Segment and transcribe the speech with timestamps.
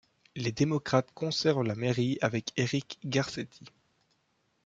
[0.35, 3.65] Les démocrates conservent la mairie avec Eric Garcetti.